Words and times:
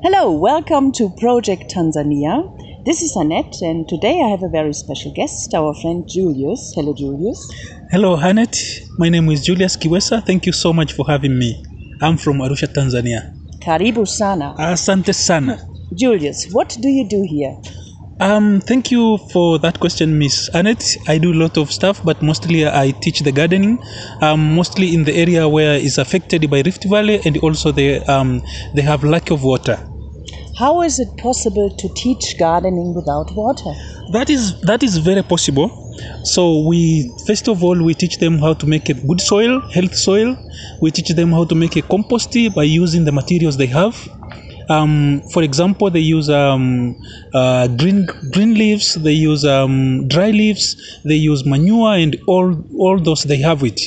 Hello, 0.00 0.30
welcome 0.30 0.92
to 0.92 1.10
Project 1.18 1.74
Tanzania. 1.74 2.44
This 2.84 3.02
is 3.02 3.16
Annett, 3.16 3.60
and 3.62 3.88
today 3.88 4.22
I 4.22 4.28
have 4.30 4.44
a 4.44 4.48
very 4.48 4.72
special 4.72 5.12
guest, 5.12 5.52
our 5.54 5.74
friend 5.74 6.08
Julius. 6.08 6.72
Hello, 6.76 6.94
Julius. 6.94 7.50
Hello, 7.90 8.16
Annett. 8.16 8.56
My 8.96 9.08
name 9.08 9.28
is 9.30 9.44
Julius 9.44 9.76
Kiwesa. 9.76 10.24
Thank 10.24 10.46
you 10.46 10.52
so 10.52 10.72
much 10.72 10.92
for 10.92 11.04
having 11.04 11.36
me. 11.36 11.64
I'm 12.00 12.16
from 12.16 12.38
Arusha, 12.38 12.68
Tanzania. 12.72 13.34
Karibu 13.58 14.06
sana. 14.06 14.54
Asante 14.56 15.12
sana. 15.12 15.58
Julius, 15.92 16.46
what 16.52 16.76
do 16.80 16.88
you 16.88 17.08
do 17.08 17.26
here? 17.28 17.56
Um, 18.20 18.60
thank 18.60 18.90
you 18.90 19.18
for 19.32 19.58
that 19.60 19.78
question, 19.78 20.18
Miss 20.18 20.50
Annett. 20.50 20.96
I 21.08 21.18
do 21.18 21.32
a 21.32 21.38
lot 21.38 21.56
of 21.56 21.72
stuff, 21.72 22.02
but 22.04 22.20
mostly 22.20 22.66
I 22.66 22.90
teach 23.00 23.20
the 23.20 23.30
gardening, 23.30 23.78
um, 24.22 24.54
mostly 24.54 24.92
in 24.92 25.04
the 25.04 25.14
area 25.14 25.48
where 25.48 25.74
is 25.74 25.98
affected 25.98 26.50
by 26.50 26.62
Rift 26.62 26.84
Valley, 26.84 27.20
and 27.24 27.38
also 27.38 27.70
they 27.70 28.00
um, 28.06 28.42
they 28.74 28.82
have 28.82 29.04
lack 29.04 29.30
of 29.30 29.44
water. 29.44 29.78
How 30.58 30.82
is 30.82 30.98
it 30.98 31.16
possible 31.18 31.70
to 31.70 31.88
teach 31.94 32.36
gardening 32.36 32.92
without 32.92 33.30
water? 33.32 33.72
That 34.10 34.28
is 34.28 34.60
that 34.62 34.82
is 34.82 34.96
very 34.96 35.22
possible. 35.22 35.68
So 36.24 36.66
we 36.66 37.12
first 37.28 37.46
of 37.46 37.62
all 37.62 37.80
we 37.80 37.94
teach 37.94 38.18
them 38.18 38.38
how 38.40 38.54
to 38.54 38.66
make 38.66 38.88
a 38.88 38.94
good 38.94 39.20
soil, 39.20 39.60
health 39.76 39.94
soil. 39.94 40.36
We 40.80 40.90
teach 40.90 41.10
them 41.10 41.30
how 41.30 41.44
to 41.44 41.54
make 41.54 41.76
a 41.76 41.82
compost 41.82 42.36
by 42.56 42.64
using 42.64 43.04
the 43.04 43.12
materials 43.12 43.56
they 43.56 43.66
have. 43.66 43.96
Um, 44.68 45.22
for 45.32 45.44
example, 45.44 45.90
they 45.90 46.00
use 46.00 46.28
um, 46.28 46.96
uh, 47.32 47.68
green 47.68 48.06
green 48.32 48.54
leaves. 48.54 48.94
They 48.94 49.12
use 49.12 49.44
um, 49.44 50.08
dry 50.08 50.32
leaves. 50.32 51.00
They 51.04 51.20
use 51.30 51.46
manure 51.46 51.94
and 51.94 52.16
all 52.26 52.52
all 52.76 52.98
those 52.98 53.22
they 53.22 53.38
have 53.38 53.62
it. 53.62 53.80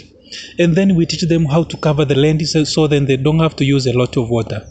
And 0.57 0.77
then 0.77 0.95
we 0.95 1.05
teach 1.05 1.27
them 1.27 1.45
how 1.47 1.63
to 1.63 1.75
cover 1.75 2.05
the 2.05 2.15
land 2.15 2.47
so, 2.47 2.63
so 2.63 2.87
then 2.87 3.07
they 3.07 3.17
don't 3.17 3.39
have 3.39 3.57
to 3.57 3.65
use 3.65 3.85
a 3.87 3.91
lot 3.91 4.15
of 4.15 4.29
water. 4.29 4.65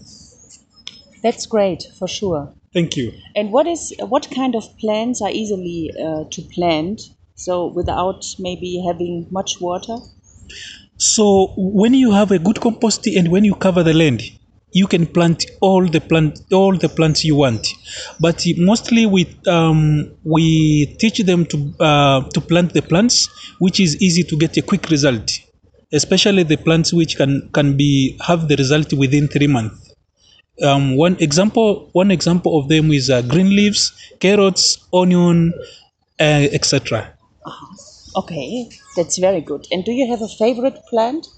That's 1.22 1.46
great, 1.46 1.84
for 1.98 2.08
sure. 2.08 2.54
Thank 2.72 2.96
you. 2.96 3.12
And 3.34 3.52
what 3.52 3.66
is 3.66 3.92
what 3.98 4.30
kind 4.30 4.54
of 4.54 4.64
plants 4.78 5.20
are 5.20 5.30
easily 5.30 5.90
uh, 5.98 6.24
to 6.30 6.42
plant? 6.54 7.00
So 7.34 7.66
without 7.66 8.24
maybe 8.38 8.82
having 8.86 9.26
much 9.30 9.60
water. 9.60 9.96
So 10.98 11.54
when 11.56 11.94
you 11.94 12.12
have 12.12 12.30
a 12.30 12.38
good 12.38 12.60
compost 12.60 13.06
and 13.06 13.28
when 13.28 13.44
you 13.44 13.54
cover 13.54 13.82
the 13.82 13.94
land, 13.94 14.22
you 14.72 14.86
can 14.86 15.06
plant 15.06 15.44
all 15.60 15.86
the 15.86 16.00
plant 16.00 16.40
all 16.52 16.76
the 16.76 16.88
plants 16.88 17.24
you 17.24 17.36
want. 17.36 17.66
But 18.20 18.44
mostly 18.56 19.06
we 19.06 19.26
um, 19.46 20.12
we 20.22 20.96
teach 21.00 21.18
them 21.18 21.46
to 21.46 21.74
uh, 21.80 22.20
to 22.34 22.40
plant 22.40 22.72
the 22.72 22.82
plants 22.82 23.28
which 23.58 23.80
is 23.80 24.00
easy 24.00 24.22
to 24.24 24.36
get 24.36 24.56
a 24.56 24.62
quick 24.62 24.90
result, 24.90 25.30
especially 25.92 26.44
the 26.44 26.56
plants 26.56 26.92
which 26.92 27.16
can 27.16 27.50
can 27.52 27.76
be 27.76 28.18
have 28.26 28.46
the 28.48 28.56
result 28.56 28.92
within 28.92 29.26
three 29.26 29.48
months. 29.48 29.79
Um, 30.62 30.96
one 30.96 31.16
example 31.20 31.88
one 31.92 32.10
example 32.10 32.58
of 32.58 32.68
them 32.68 32.90
is 32.92 33.08
uh, 33.08 33.22
green 33.22 33.50
leaves, 33.56 33.92
carrots, 34.20 34.86
onion, 34.92 35.54
uh, 36.20 36.48
etc. 36.52 37.14
Okay, 38.16 38.68
that's 38.96 39.18
very 39.18 39.40
good. 39.40 39.66
And 39.70 39.84
do 39.84 39.92
you 39.92 40.10
have 40.10 40.20
a 40.22 40.28
favorite 40.28 40.78
plant? 40.88 41.26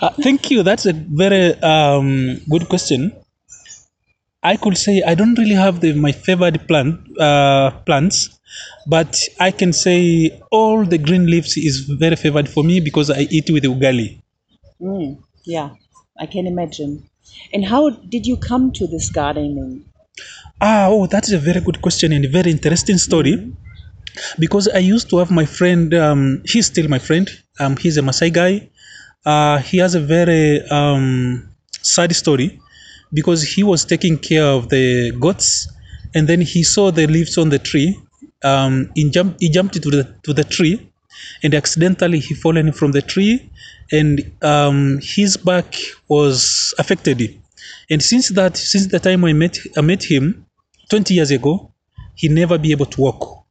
Uh, 0.00 0.10
thank 0.22 0.50
you. 0.50 0.62
That's 0.62 0.86
a 0.86 0.92
very 0.92 1.54
um, 1.62 2.40
good 2.50 2.68
question. 2.68 3.12
I 4.42 4.56
could 4.56 4.76
say 4.78 5.02
I 5.02 5.14
don't 5.14 5.36
really 5.38 5.54
have 5.54 5.80
the, 5.80 5.92
my 5.92 6.12
favorite 6.12 6.68
plant 6.68 7.00
uh, 7.18 7.70
plants, 7.84 8.38
but 8.86 9.18
I 9.40 9.50
can 9.50 9.72
say 9.72 10.40
all 10.50 10.84
the 10.84 10.98
green 10.98 11.26
leaves 11.26 11.56
is 11.56 11.80
very 11.80 12.16
favorite 12.16 12.48
for 12.48 12.62
me 12.62 12.80
because 12.80 13.10
I 13.10 13.26
eat 13.30 13.50
with 13.50 13.64
ugali. 13.64 14.20
Mm, 14.80 15.22
yeah, 15.46 15.70
I 16.18 16.26
can 16.26 16.46
imagine. 16.46 17.08
And 17.52 17.64
how 17.64 17.90
did 17.90 18.26
you 18.26 18.36
come 18.36 18.72
to 18.72 18.86
this 18.86 19.10
gardening? 19.10 19.84
Ah, 20.60 20.86
oh, 20.88 21.06
that's 21.06 21.32
a 21.32 21.38
very 21.38 21.60
good 21.60 21.80
question 21.80 22.12
and 22.12 22.24
a 22.24 22.28
very 22.28 22.50
interesting 22.50 22.98
story. 22.98 23.52
Because 24.38 24.66
I 24.68 24.78
used 24.78 25.10
to 25.10 25.18
have 25.18 25.30
my 25.30 25.44
friend, 25.44 25.92
um, 25.94 26.42
he's 26.44 26.66
still 26.66 26.88
my 26.88 26.98
friend. 26.98 27.30
Um, 27.60 27.76
he's 27.76 27.96
a 27.96 28.02
Maasai 28.02 28.32
guy. 28.32 28.70
Uh, 29.24 29.58
he 29.58 29.78
has 29.78 29.94
a 29.94 30.00
very 30.00 30.62
um, 30.70 31.48
sad 31.82 32.14
story 32.14 32.60
because 33.12 33.42
he 33.42 33.62
was 33.62 33.84
taking 33.84 34.18
care 34.18 34.44
of 34.44 34.68
the 34.68 35.12
goats 35.20 35.68
and 36.14 36.28
then 36.28 36.40
he 36.40 36.62
saw 36.62 36.90
the 36.90 37.06
leaves 37.06 37.36
on 37.36 37.50
the 37.50 37.58
tree. 37.58 37.98
Um, 38.42 38.90
he, 38.94 39.10
jumped, 39.10 39.40
he 39.40 39.50
jumped 39.50 39.74
to 39.82 39.90
the, 39.90 40.14
to 40.22 40.32
the 40.32 40.44
tree 40.44 40.90
and 41.42 41.54
accidentally 41.54 42.20
he 42.20 42.34
fallen 42.34 42.72
from 42.72 42.92
the 42.92 43.02
tree 43.02 43.50
and 43.92 44.32
um, 44.42 44.98
his 45.02 45.36
back 45.36 45.74
was 46.08 46.74
affected. 46.78 47.40
And 47.90 48.02
since 48.02 48.28
that, 48.30 48.56
since 48.56 48.86
the 48.88 48.98
time 48.98 49.24
I 49.24 49.32
met, 49.32 49.58
I 49.76 49.80
met 49.80 50.02
him 50.02 50.46
20 50.90 51.14
years 51.14 51.30
ago, 51.30 51.72
he 52.14 52.28
never 52.28 52.58
be 52.58 52.72
able 52.72 52.86
to 52.86 53.00
walk. 53.00 53.44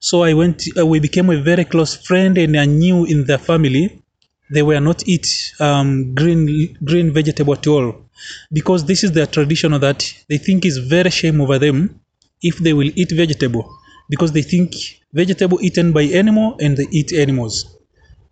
So 0.00 0.22
I 0.22 0.34
went, 0.34 0.64
uh, 0.78 0.86
we 0.86 1.00
became 1.00 1.30
a 1.30 1.40
very 1.40 1.64
close 1.64 1.94
friend 1.94 2.36
and 2.38 2.56
I 2.56 2.66
knew 2.66 3.04
in 3.04 3.26
the 3.26 3.38
family 3.38 4.02
they 4.50 4.62
were 4.62 4.80
not 4.80 5.06
eat 5.08 5.54
um, 5.60 6.14
green 6.14 6.76
green 6.84 7.12
vegetable 7.12 7.54
at 7.54 7.66
all 7.66 8.04
because 8.52 8.84
this 8.84 9.02
is 9.02 9.12
their 9.12 9.26
tradition 9.26 9.72
that 9.72 10.12
they 10.28 10.38
think 10.38 10.64
is 10.64 10.78
very 10.78 11.10
shame 11.10 11.40
over 11.40 11.58
them 11.58 12.00
if 12.42 12.58
they 12.58 12.72
will 12.72 12.90
eat 12.94 13.10
vegetable 13.10 13.64
because 14.08 14.32
they 14.32 14.42
think 14.42 14.74
vegetable 15.12 15.58
eaten 15.62 15.92
by 15.92 16.02
animal 16.02 16.56
and 16.60 16.76
they 16.76 16.86
eat 16.90 17.12
animals. 17.12 17.73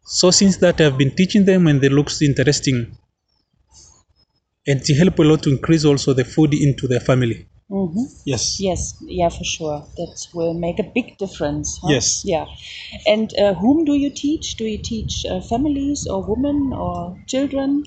So 0.05 0.31
since 0.31 0.57
that 0.59 0.81
I've 0.81 0.99
been 0.99 1.15
teaching 1.15 1.45
them 1.45 1.67
and 1.67 1.81
they 1.81 1.89
looks 1.89 2.23
interesting 2.23 2.97
and 4.67 4.83
to 4.85 4.95
help 4.95 5.19
a 5.19 5.23
lot 5.23 5.43
to 5.43 5.51
increase 5.51 5.85
also 5.85 6.13
the 6.13 6.25
food 6.25 6.55
into 6.55 6.87
their 6.87 7.01
family. 7.01 7.49
Mm-hmm. 7.71 8.05
Yes. 8.27 8.61
Yes, 8.61 8.95
yeah, 9.01 9.29
for 9.31 9.45
sure. 9.45 9.87
That 9.97 10.27
will 10.35 10.55
make 10.55 10.79
a 10.79 10.83
big 10.95 11.17
difference. 11.19 11.79
huh? 11.83 11.89
Yes. 11.91 12.23
Yeah. 12.25 12.45
And 13.07 13.33
uh, 13.39 13.55
whom 13.55 13.85
do 13.85 13.95
you 13.95 14.11
teach? 14.11 14.57
Do 14.57 14.65
you 14.65 14.79
teach 14.79 15.25
uh, 15.25 15.41
families 15.41 16.07
or 16.09 16.23
women 16.23 16.73
or 16.75 17.17
children? 17.27 17.85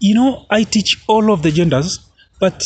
You 0.00 0.14
know, 0.16 0.46
I 0.50 0.64
teach 0.64 1.02
all 1.06 1.32
of 1.32 1.42
the 1.42 1.52
genders, 1.52 2.00
but 2.40 2.64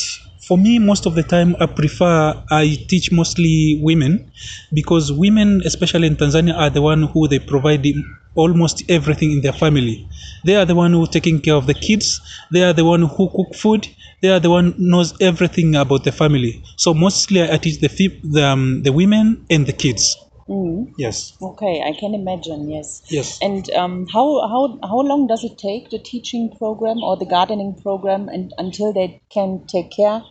for 0.50 0.59
me, 0.59 0.81
most 0.81 1.06
of 1.06 1.15
the 1.15 1.22
time, 1.22 1.55
I 1.61 1.66
prefer 1.66 2.34
I 2.50 2.77
teach 2.88 3.12
mostly 3.12 3.78
women 3.81 4.33
because 4.75 5.12
women, 5.12 5.62
especially 5.65 6.09
in 6.09 6.16
Tanzania, 6.16 6.56
are 6.56 6.71
the 6.71 6.83
one 6.83 7.05
who 7.05 7.28
they 7.28 7.38
provide 7.38 7.87
almost 8.34 8.83
everything 8.88 9.31
in 9.31 9.43
their 9.43 9.53
family. 9.53 10.09
They 10.44 10.56
are 10.56 10.65
the 10.65 10.75
one 10.75 10.93
who 10.93 11.06
taking 11.06 11.41
care 11.41 11.55
of 11.55 11.69
the 11.69 11.75
kids. 11.75 12.21
They 12.50 12.65
are 12.65 12.72
the 12.72 12.84
one 12.84 13.03
who 13.03 13.28
cook 13.37 13.55
food. 13.55 13.87
They 14.22 14.31
are 14.31 14.41
the 14.41 14.50
one 14.50 14.75
knows 14.77 15.15
everything 15.21 15.77
about 15.77 16.03
the 16.03 16.11
family. 16.11 16.65
So 16.77 16.94
mostly, 16.94 17.44
I 17.44 17.56
teach 17.59 17.78
the 17.78 17.91
the, 18.25 18.44
um, 18.44 18.82
the 18.82 18.93
women 18.93 19.47
and 19.50 19.67
the 19.67 19.72
kids. 19.84 20.17
Mm. 20.49 20.93
Yes. 20.99 21.32
Okay, 21.41 21.81
I 21.81 21.93
can 22.00 22.12
imagine. 22.12 22.69
Yes. 22.69 23.03
Yes. 23.09 23.38
And 23.41 23.71
um, 23.71 24.09
how 24.12 24.27
how 24.53 24.81
how 24.82 24.99
long 25.12 25.28
does 25.28 25.44
it 25.44 25.59
take 25.59 25.91
the 25.91 26.00
teaching 26.00 26.50
program 26.59 26.99
or 27.05 27.17
the 27.17 27.31
gardening 27.37 27.77
program, 27.81 28.28
and 28.28 28.53
until 28.59 28.93
they 28.93 29.22
can 29.31 29.65
take 29.69 29.93
care 29.93 30.22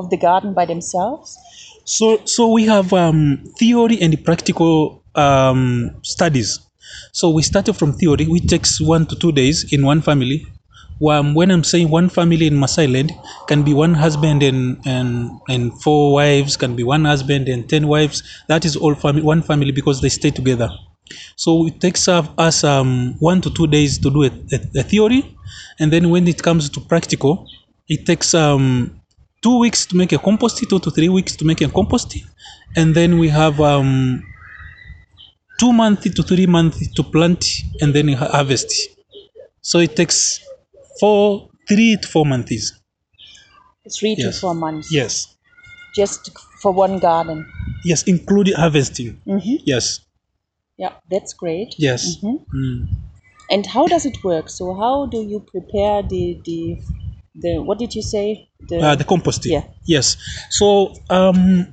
of 0.00 0.10
the 0.10 0.16
garden 0.16 0.54
by 0.54 0.64
themselves? 0.66 1.38
So, 1.84 2.20
so 2.24 2.48
we 2.50 2.64
have 2.66 2.92
um, 2.92 3.44
theory 3.58 3.98
and 4.00 4.12
practical 4.24 5.02
um, 5.14 5.90
studies. 6.02 6.58
So 7.12 7.30
we 7.30 7.42
started 7.42 7.74
from 7.74 7.92
theory, 7.92 8.26
which 8.26 8.46
takes 8.46 8.80
one 8.80 9.06
to 9.06 9.16
two 9.16 9.32
days 9.32 9.72
in 9.72 9.84
one 9.84 10.00
family. 10.00 10.46
Um, 11.08 11.34
when 11.34 11.50
I'm 11.50 11.64
saying 11.64 11.88
one 11.88 12.08
family 12.10 12.46
in 12.46 12.54
Maasai 12.54 12.92
land, 12.92 13.12
can 13.48 13.62
be 13.62 13.72
one 13.72 13.94
husband 13.94 14.42
and, 14.42 14.78
and 14.84 15.30
and 15.48 15.72
four 15.82 16.12
wives, 16.12 16.56
can 16.56 16.76
be 16.76 16.84
one 16.84 17.04
husband 17.06 17.48
and 17.48 17.68
ten 17.68 17.88
wives. 17.88 18.22
That 18.48 18.64
is 18.66 18.76
all 18.76 18.94
family, 18.94 19.22
one 19.22 19.42
family 19.42 19.72
because 19.72 20.02
they 20.02 20.10
stay 20.10 20.30
together. 20.30 20.68
So 21.36 21.66
it 21.66 21.80
takes 21.80 22.06
us 22.06 22.64
um, 22.64 23.14
one 23.18 23.40
to 23.40 23.50
two 23.50 23.66
days 23.66 23.98
to 23.98 24.10
do 24.10 24.24
a, 24.24 24.30
a, 24.52 24.80
a 24.80 24.82
theory, 24.82 25.36
and 25.80 25.90
then 25.90 26.10
when 26.10 26.28
it 26.28 26.42
comes 26.42 26.68
to 26.70 26.80
practical, 26.80 27.48
it 27.88 28.04
takes 28.04 28.34
um, 28.34 28.99
two 29.42 29.58
weeks 29.58 29.86
to 29.86 29.96
make 29.96 30.12
a 30.12 30.18
compost, 30.18 30.58
two 30.58 30.78
to 30.78 30.90
three 30.90 31.08
weeks 31.08 31.36
to 31.36 31.44
make 31.44 31.60
a 31.60 31.68
compost, 31.68 32.16
and 32.76 32.94
then 32.94 33.18
we 33.18 33.28
have 33.28 33.60
um, 33.60 34.22
two 35.58 35.72
months 35.72 36.10
to 36.14 36.22
three 36.22 36.46
months 36.46 36.92
to 36.94 37.02
plant 37.02 37.44
and 37.80 37.94
then 37.94 38.08
harvest. 38.08 38.72
So 39.60 39.78
it 39.78 39.96
takes 39.96 40.40
four, 40.98 41.50
three 41.68 41.96
to 42.00 42.08
four 42.08 42.26
months. 42.26 42.72
Three 43.98 44.14
to 44.16 44.22
Yes. 44.22 44.40
four 44.40 44.54
months. 44.54 44.92
Yes, 44.92 45.36
Just 45.96 46.30
for 46.62 46.72
one 46.72 46.98
garden. 46.98 47.46
yes, 47.84 48.02
including 48.04 48.54
harvesting. 48.54 49.20
hmm 49.26 49.38
Yes, 49.64 50.00
Yeah, 50.78 50.92
that's 51.10 51.32
great. 51.34 51.74
yes. 51.78 52.16
Mhm. 52.22 52.44
Mm. 52.54 52.88
And 53.50 53.66
how 53.66 53.86
does 53.86 54.06
it 54.06 54.22
work? 54.22 54.48
So 54.48 54.74
how 54.74 55.06
do 55.06 55.18
you 55.32 55.40
prepare 55.40 56.02
the 56.02 56.40
the 56.44 56.78
the 57.34 57.58
what 57.58 57.78
did 57.78 57.94
you 57.94 58.02
say? 58.02 58.48
The, 58.68 58.78
Uh, 58.78 58.94
the 58.96 59.04
composting. 59.04 59.52
Yeah. 59.52 59.64
Yes. 59.84 60.16
So 60.50 60.94
um, 61.08 61.72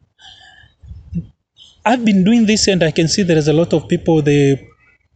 I've 1.86 2.04
been 2.04 2.24
doing 2.24 2.46
this, 2.46 2.68
and 2.68 2.84
I 2.84 2.92
can 2.92 3.08
see 3.08 3.24
there 3.24 3.38
is 3.38 3.48
a 3.48 3.54
lot 3.54 3.74
of 3.74 3.88
people 3.88 4.22
they 4.22 4.68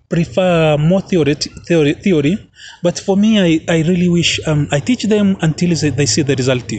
prefer 0.09 0.77
more 0.77 1.01
theory, 1.01 1.35
theory, 1.67 1.93
theory. 1.93 2.37
But 2.83 2.99
for 2.99 3.15
me, 3.15 3.39
I, 3.39 3.65
I 3.67 3.81
really 3.83 4.09
wish 4.09 4.39
um, 4.47 4.67
I 4.71 4.79
teach 4.79 5.03
them 5.03 5.37
until 5.41 5.69
they 5.69 6.05
see 6.05 6.21
the 6.21 6.35
result. 6.35 6.71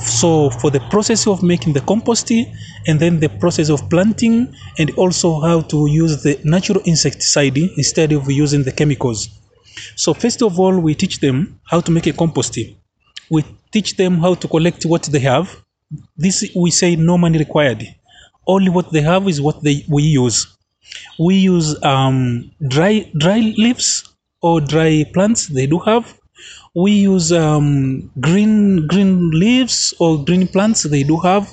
So 0.00 0.50
for 0.50 0.70
the 0.70 0.80
process 0.90 1.26
of 1.26 1.42
making 1.42 1.72
the 1.72 1.80
compost 1.80 2.30
and 2.30 3.00
then 3.00 3.20
the 3.20 3.28
process 3.28 3.68
of 3.68 3.90
planting 3.90 4.54
and 4.78 4.90
also 4.92 5.40
how 5.40 5.60
to 5.62 5.86
use 5.90 6.22
the 6.22 6.38
natural 6.44 6.80
insecticide 6.84 7.58
instead 7.58 8.12
of 8.12 8.30
using 8.30 8.62
the 8.62 8.72
chemicals. 8.72 9.28
So 9.96 10.14
first 10.14 10.42
of 10.42 10.58
all, 10.58 10.78
we 10.78 10.94
teach 10.94 11.20
them 11.20 11.60
how 11.70 11.80
to 11.80 11.90
make 11.90 12.06
a 12.06 12.12
compost. 12.12 12.58
We 13.30 13.44
teach 13.72 13.96
them 13.96 14.18
how 14.18 14.34
to 14.34 14.48
collect 14.48 14.84
what 14.86 15.02
they 15.04 15.20
have. 15.20 15.46
This 16.16 16.44
we 16.54 16.70
say 16.70 16.96
no 16.96 17.16
money 17.18 17.38
required. 17.38 17.82
Only 18.46 18.70
what 18.70 18.92
they 18.92 19.02
have 19.02 19.28
is 19.28 19.40
what 19.40 19.62
they 19.62 19.84
we 19.88 20.02
use. 20.02 20.46
We 21.18 21.36
use 21.36 21.82
um, 21.84 22.50
dry 22.66 23.10
dry 23.16 23.40
leaves 23.56 23.88
or 24.40 24.60
dry 24.60 25.04
plants 25.12 25.46
they 25.48 25.66
do 25.66 25.78
have. 25.80 26.14
We 26.74 26.92
use 26.92 27.32
um, 27.32 28.10
green 28.20 28.86
green 28.86 29.30
leaves 29.30 29.94
or 29.98 30.24
green 30.24 30.46
plants 30.48 30.82
they 30.84 31.02
do 31.02 31.18
have. 31.18 31.52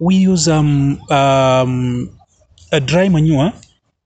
We 0.00 0.16
use 0.16 0.48
um, 0.48 1.00
um, 1.10 2.10
a 2.72 2.80
dry 2.80 3.08
manure 3.08 3.52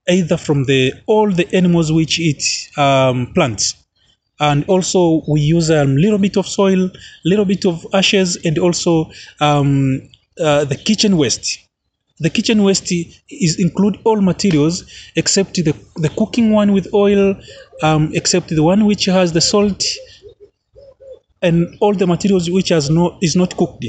either 0.09 0.37
from 0.37 0.65
the 0.65 0.93
all 1.05 1.31
the 1.31 1.47
animals 1.55 1.91
which 1.91 2.19
eat 2.19 2.43
um, 2.77 3.31
plants. 3.33 3.75
And 4.39 4.63
also 4.67 5.21
we 5.27 5.41
use 5.41 5.69
a 5.69 5.83
little 5.83 6.17
bit 6.17 6.37
of 6.37 6.47
soil 6.47 6.89
little 7.25 7.45
bit 7.45 7.65
of 7.65 7.85
ashes 7.93 8.37
and 8.45 8.57
also 8.57 9.11
um, 9.41 10.01
uh, 10.39 10.65
the 10.65 10.75
kitchen 10.75 11.17
waste. 11.17 11.59
The 12.19 12.29
kitchen 12.29 12.63
waste 12.63 12.91
is 13.29 13.59
include 13.59 13.99
all 14.03 14.21
materials 14.21 14.83
except 15.15 15.55
the, 15.55 15.73
the 15.95 16.09
cooking 16.09 16.51
one 16.51 16.73
with 16.73 16.93
oil 16.93 17.35
um, 17.81 18.11
except 18.13 18.49
the 18.49 18.63
one 18.63 18.85
which 18.85 19.05
has 19.05 19.31
the 19.31 19.41
salt 19.41 19.83
and 21.41 21.77
all 21.79 21.93
the 21.93 22.07
materials 22.07 22.49
which 22.49 22.69
has 22.69 22.89
no 22.89 23.17
is 23.21 23.35
not 23.35 23.55
cooked 23.55 23.85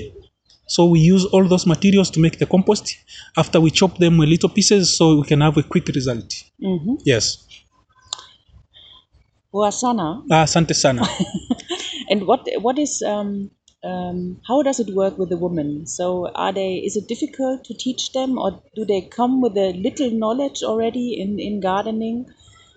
so 0.75 0.81
we 0.95 0.99
use 1.15 1.25
all 1.33 1.45
those 1.53 1.67
materials 1.75 2.09
to 2.15 2.19
make 2.27 2.37
the 2.43 2.49
compost 2.55 2.87
after 3.43 3.59
we 3.65 3.71
chop 3.81 3.93
them 4.05 4.15
in 4.23 4.29
little 4.35 4.53
pieces 4.59 4.83
so 4.99 5.05
we 5.21 5.27
can 5.33 5.41
have 5.47 5.57
a 5.65 5.67
quick 5.75 5.87
result 5.99 6.29
Mm-hmm. 6.71 6.95
yes 7.13 7.25
Wasana. 9.61 10.09
ah, 10.35 10.43
asante 10.47 10.75
sana 10.83 11.03
And 12.11 12.27
what 12.29 12.43
what 12.67 12.77
is 12.85 12.93
um, 13.13 13.51
um, 13.91 14.19
how 14.49 14.63
does 14.69 14.79
it 14.85 14.89
work 15.01 15.15
with 15.21 15.29
the 15.33 15.37
women? 15.37 15.87
So 15.87 16.07
are 16.45 16.53
they 16.53 16.71
is 16.89 16.97
it 17.01 17.07
difficult 17.13 17.65
to 17.69 17.75
teach 17.85 18.13
them, 18.17 18.37
or 18.45 18.51
do 18.77 18.85
they 18.85 19.01
come 19.19 19.41
with 19.45 19.57
a 19.57 19.73
little 19.87 20.11
knowledge 20.23 20.63
already 20.71 21.07
in 21.23 21.39
in 21.49 21.61
gardening? 21.61 22.27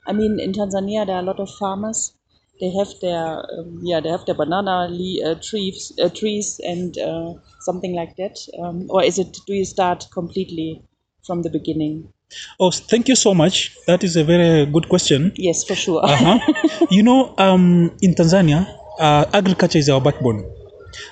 I 0.07 0.13
mean, 0.19 0.39
in 0.39 0.51
Tanzania 0.59 1.05
there 1.07 1.15
are 1.15 1.25
a 1.25 1.29
lot 1.31 1.39
of 1.39 1.49
farmers. 1.61 2.13
They 2.59 2.71
have 2.77 2.87
their 3.01 3.39
um, 3.59 3.79
yeah 3.81 3.99
they 3.99 4.09
have 4.09 4.25
their 4.25 4.35
banana 4.35 4.87
le- 4.89 5.31
uh, 5.31 5.35
trees 5.41 5.91
uh, 6.01 6.09
trees 6.09 6.59
and 6.63 6.97
uh, 6.97 7.33
something 7.61 7.95
like 7.95 8.15
that. 8.17 8.37
Um, 8.59 8.87
or 8.89 9.03
is 9.03 9.19
it 9.19 9.37
do 9.47 9.53
you 9.53 9.65
start 9.65 10.07
completely 10.13 10.81
from 11.25 11.41
the 11.41 11.49
beginning? 11.49 12.13
oh 12.59 12.71
thank 12.71 13.07
you 13.07 13.15
so 13.15 13.33
much 13.33 13.71
that 13.87 14.03
is 14.03 14.15
a 14.15 14.23
very 14.23 14.65
good 14.65 14.87
question 14.89 15.31
Yes, 15.35 15.63
for 15.63 15.75
sure. 15.75 16.01
uh-huh. 16.03 16.39
you 16.89 17.03
know 17.03 17.33
um, 17.37 17.91
in 18.01 18.15
tanzania 18.15 18.65
uh, 18.99 19.25
agriculture 19.33 19.77
is 19.77 19.89
our 19.89 20.01
backbone 20.01 20.43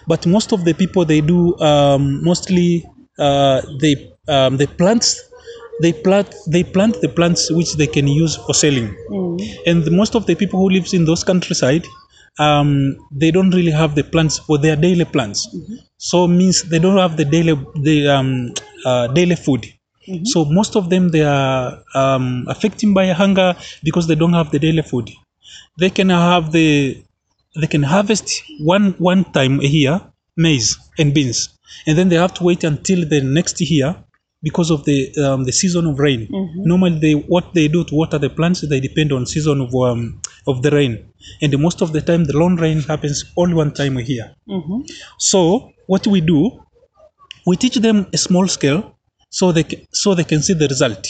but 0.08 0.26
most 0.26 0.52
of 0.52 0.64
the 0.66 0.74
people 0.74 1.06
they 1.06 1.22
do 1.22 1.58
um, 1.60 2.24
mostly 2.24 2.86
uh, 3.20 3.62
they 3.80 4.12
um, 4.28 4.58
they 4.58 4.68
plant 4.68 5.16
they 5.82 5.94
plant 5.94 6.34
they 6.48 6.64
plant 6.64 7.02
the 7.02 7.10
plants 7.10 7.52
which 7.52 7.76
they 7.76 7.88
can 7.88 8.08
use 8.08 8.36
for 8.36 8.54
selling. 8.54 8.96
And 9.66 9.84
the, 9.84 9.92
most 9.92 10.16
of 10.16 10.26
the 10.26 10.36
people 10.36 10.60
who 10.60 10.70
lives 10.70 10.94
in 10.94 11.06
those 11.06 11.24
countryside 11.24 11.86
um, 12.40 12.98
they 13.12 13.32
don't 13.32 13.52
really 13.52 13.72
have 13.72 13.96
the 13.96 14.04
plants 14.04 14.40
for 14.40 14.58
their 14.58 14.76
daily 14.76 15.06
plants. 15.06 15.48
So 15.98 16.28
means 16.28 16.64
they 16.64 16.80
don't 16.80 16.98
have 16.98 17.18
the 17.18 17.26
daily 17.26 17.56
the 17.76 18.08
um, 18.08 18.54
uh, 18.86 19.08
daily 19.08 19.36
food. 19.36 19.66
So 20.24 20.46
most 20.46 20.76
of 20.76 20.90
them 20.90 21.10
they 21.10 21.24
are 21.24 21.84
um, 21.94 22.46
affected 22.48 22.94
by 22.94 23.08
hunger 23.08 23.56
because 23.84 24.08
they 24.08 24.16
don't 24.16 24.34
have 24.34 24.52
the 24.52 24.60
daily 24.60 24.82
food. 24.82 25.10
They 25.78 25.90
can 25.90 26.10
have 26.10 26.52
the 26.52 27.04
they 27.60 27.68
can 27.68 27.84
harvest 27.84 28.28
one 28.60 28.96
one 28.98 29.26
time 29.32 29.60
a 29.60 29.66
year 29.80 30.02
maize 30.38 30.78
and 30.98 31.14
beans. 31.14 31.50
And 31.86 31.98
then 31.98 32.10
they 32.10 32.16
have 32.16 32.34
to 32.36 32.44
wait 32.44 32.64
until 32.64 33.08
the 33.08 33.22
next 33.22 33.60
year 33.62 33.96
because 34.48 34.70
of 34.76 34.84
the 34.86 34.98
um, 35.24 35.44
the 35.50 35.52
season 35.62 35.86
of 35.92 36.00
rain. 36.00 36.22
Normally 36.72 37.00
they 37.06 37.14
what 37.34 37.54
they 37.54 37.68
do 37.68 37.84
to 37.90 37.94
water 38.02 38.18
the 38.26 38.30
plants 38.30 38.62
they 38.72 38.80
depend 38.80 39.12
on 39.12 39.26
season 39.26 39.58
of 39.66 39.74
um, 39.76 40.02
of 40.48 40.62
the 40.64 40.72
rain. 40.72 40.94
And 41.42 41.52
most 41.60 41.82
of 41.82 41.90
the 41.96 42.02
time 42.10 42.26
the 42.26 42.38
long 42.44 42.56
rain 42.56 42.80
happens 42.82 43.18
only 43.38 43.56
one 43.64 43.72
time 43.82 43.98
a 43.98 44.02
year. 44.14 44.28
Mhm. 44.50 44.80
so 45.32 45.40
what 45.94 46.04
we 46.14 46.20
do 46.34 46.40
we 47.48 47.56
teach 47.64 47.76
them 47.88 47.98
a 48.14 48.18
small 48.18 48.48
scale 48.58 48.82
so 49.40 49.52
they 49.52 49.64
ca- 49.70 49.82
so 50.02 50.08
they 50.18 50.24
can 50.32 50.42
see 50.48 50.54
the 50.64 50.68
result. 50.74 51.04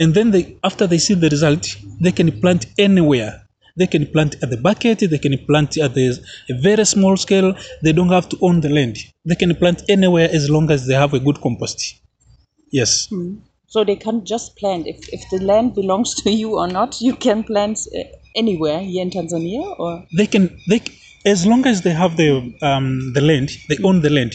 And 0.00 0.14
then 0.16 0.30
they 0.34 0.42
after 0.68 0.86
they 0.92 0.98
see 1.06 1.14
the 1.24 1.28
result 1.36 1.62
they 2.04 2.12
can 2.18 2.28
plant 2.42 2.62
anywhere. 2.78 3.32
They 3.78 3.86
can 3.94 4.04
plant 4.14 4.32
at 4.42 4.48
the 4.54 4.60
bucket 4.68 4.98
they 5.12 5.18
can 5.26 5.34
plant 5.48 5.70
at 5.84 5.92
the 5.98 6.06
a 6.52 6.54
very 6.68 6.84
small 6.94 7.14
scale. 7.24 7.48
They 7.84 7.92
don't 7.98 8.12
have 8.18 8.26
to 8.32 8.36
own 8.46 8.56
the 8.66 8.70
land. 8.78 8.96
They 9.28 9.34
can 9.42 9.52
plant 9.62 9.78
anywhere 9.96 10.28
as 10.38 10.44
long 10.54 10.66
as 10.70 10.80
they 10.88 10.94
have 11.04 11.12
a 11.18 11.20
good 11.26 11.38
compost 11.46 11.78
yes 12.70 13.08
So 13.68 13.84
they 13.84 13.96
can't 13.96 14.24
just 14.24 14.56
plant. 14.56 14.86
If, 14.86 14.98
if 15.12 15.22
the 15.30 15.38
land 15.44 15.74
belongs 15.74 16.14
to 16.22 16.30
you 16.30 16.56
or 16.56 16.68
not, 16.68 17.00
you 17.00 17.14
can 17.16 17.42
plant 17.42 17.78
uh, 17.98 18.04
anywhere 18.36 18.78
here 18.80 19.02
in 19.02 19.10
Tanzania 19.10 19.74
or 19.78 20.04
they 20.16 20.26
can 20.26 20.44
they 20.68 20.80
as 21.24 21.44
long 21.46 21.66
as 21.66 21.82
they 21.82 21.90
have 21.90 22.16
the 22.16 22.28
um, 22.62 23.12
the 23.14 23.20
land 23.20 23.50
they 23.68 23.78
own 23.82 24.02
the 24.02 24.10
land 24.10 24.32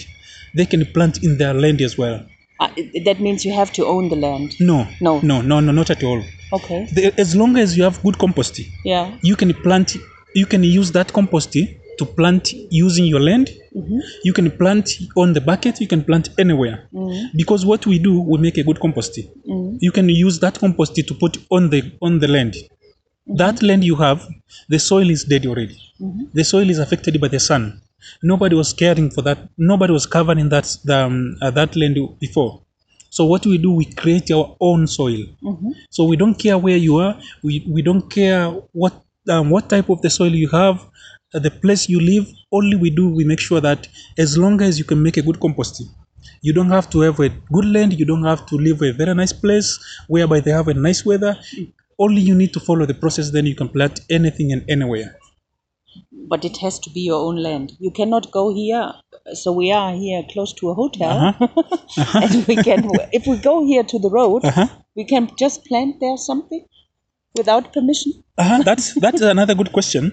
they 0.57 0.65
can 0.65 0.85
plant 0.93 1.23
in 1.23 1.37
their 1.37 1.53
land 1.53 1.81
as 1.81 1.97
well 1.97 2.25
uh, 2.59 2.67
that 3.05 3.19
means 3.21 3.45
you 3.45 3.53
have 3.53 3.71
to 3.71 3.85
own 3.85 4.09
the 4.09 4.15
land. 4.15 4.49
no 4.59 4.85
No. 4.99 5.19
no 5.21 5.41
no 5.41 5.59
no 5.61 5.71
not 5.71 5.89
at 5.89 6.03
all 6.03 6.21
Okay. 6.53 6.85
The- 6.95 7.13
as 7.17 7.33
long 7.35 7.55
as 7.57 7.77
you 7.77 7.83
have 7.83 8.01
good 8.03 8.17
compost 8.17 8.59
Yeah. 8.83 9.17
you 9.29 9.35
can 9.37 9.53
plant 9.53 9.95
you 10.35 10.45
can 10.45 10.63
use 10.63 10.91
that 10.91 11.13
compost 11.13 11.55
to 11.97 12.05
plant 12.05 12.53
using 12.69 13.05
your 13.05 13.19
land. 13.19 13.49
You 14.23 14.33
can 14.33 14.51
plant 14.51 14.89
on 15.17 15.33
the 15.33 15.41
bucket 15.41 15.79
you 15.81 15.87
can 15.87 16.03
plant 16.03 16.29
anywhere. 16.39 16.87
Because 17.35 17.65
what 17.65 17.85
we 17.85 17.99
do 17.99 18.21
we 18.21 18.37
make 18.37 18.57
a 18.57 18.63
good 18.63 18.79
compost. 18.79 19.19
You 19.79 19.91
can 19.91 20.07
use 20.09 20.39
that 20.39 20.59
compost 20.59 20.95
to 20.95 21.13
put 21.13 21.37
on 21.49 21.69
the 21.69 21.81
on 22.01 22.19
the 22.19 22.27
land. 22.27 22.55
That 23.27 23.61
land 23.61 23.83
you 23.83 23.95
have 23.95 24.27
the 24.69 24.79
soil 24.79 25.09
is 25.09 25.23
dead 25.25 25.45
already. 25.45 25.77
The 26.33 26.43
soil 26.43 26.69
is 26.69 26.79
affected 26.79 27.19
by 27.21 27.27
the 27.29 27.39
sun. 27.39 27.81
Nobody 28.23 28.55
was 28.55 28.73
caring 28.73 29.11
for 29.11 29.21
that. 29.23 29.37
Nobody 29.57 29.93
was 29.93 30.05
covering 30.07 30.49
that 30.49 30.65
the, 30.83 30.97
um, 31.05 31.37
uh, 31.41 31.51
that 31.51 31.75
land 31.75 31.97
before. 32.19 32.61
So 33.09 33.25
what 33.25 33.45
we 33.45 33.57
do 33.57 33.71
we 33.73 33.85
create 33.85 34.31
our 34.31 34.55
own 34.59 34.87
soil. 34.87 35.23
So 35.89 36.05
we 36.05 36.15
don't 36.17 36.35
care 36.35 36.57
where 36.57 36.77
you 36.77 36.97
are. 36.97 37.19
We, 37.43 37.65
we 37.69 37.81
don't 37.81 38.09
care 38.09 38.49
what 38.71 38.93
um, 39.29 39.51
what 39.51 39.69
type 39.69 39.89
of 39.89 40.01
the 40.01 40.09
soil 40.09 40.33
you 40.33 40.49
have 40.49 40.77
the 41.33 41.51
place 41.63 41.87
you 41.89 41.99
live 41.99 42.27
only 42.51 42.75
we 42.75 42.89
do 42.89 43.09
we 43.09 43.23
make 43.23 43.39
sure 43.39 43.61
that 43.61 43.87
as 44.17 44.37
long 44.37 44.61
as 44.61 44.77
you 44.79 44.85
can 44.85 45.01
make 45.01 45.17
a 45.17 45.21
good 45.21 45.39
composting 45.39 45.89
you 46.41 46.53
don't 46.53 46.69
have 46.77 46.89
to 46.89 46.99
have 47.01 47.19
a 47.19 47.29
good 47.55 47.65
land 47.65 47.93
you 47.99 48.05
don't 48.05 48.23
have 48.31 48.45
to 48.45 48.55
live 48.57 48.81
a 48.81 48.91
very 48.91 49.13
nice 49.13 49.33
place 49.33 49.69
whereby 50.07 50.39
they 50.39 50.51
have 50.51 50.67
a 50.67 50.73
nice 50.73 51.05
weather 51.05 51.37
only 51.99 52.21
you 52.21 52.35
need 52.35 52.51
to 52.53 52.59
follow 52.59 52.85
the 52.85 52.93
process 53.03 53.31
then 53.31 53.45
you 53.45 53.55
can 53.55 53.69
plant 53.69 54.01
anything 54.09 54.51
and 54.51 54.63
anywhere 54.77 55.11
But 56.31 56.45
it 56.45 56.57
has 56.63 56.79
to 56.83 56.89
be 56.89 57.01
your 57.01 57.19
own 57.27 57.37
land. 57.45 57.71
You 57.85 57.91
cannot 57.91 58.31
go 58.31 58.53
here. 58.57 58.93
So 59.39 59.51
we 59.51 59.71
are 59.79 59.93
here 59.93 60.21
close 60.33 60.53
to 60.59 60.69
a 60.69 60.73
hotel, 60.73 61.11
Uh-huh. 61.27 61.47
and 62.23 62.47
we 62.47 62.55
can. 62.67 62.85
If 63.19 63.27
we 63.31 63.35
go 63.47 63.55
here 63.71 63.83
to 63.93 63.99
the 64.05 64.11
road, 64.19 64.45
Uh-huh. 64.51 64.67
we 64.99 65.03
can 65.11 65.27
just 65.41 65.65
plant 65.65 65.99
there 66.03 66.15
something 66.29 66.63
without 67.39 67.65
permission. 67.77 68.13
uh-huh. 68.43 68.61
that's 68.69 68.87
that's 69.05 69.21
another 69.33 69.55
good 69.61 69.71
question 69.77 70.03